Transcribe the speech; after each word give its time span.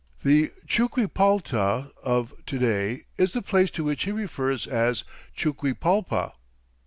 The 0.23 0.49
Chuquipalta 0.65 1.91
of 2.01 2.33
to 2.47 2.57
day 2.57 3.03
is 3.19 3.33
the 3.33 3.43
place 3.43 3.69
to 3.69 3.83
which 3.83 4.05
he 4.05 4.11
refers 4.11 4.65
as 4.65 5.03
Chuquipalpa. 5.37 6.33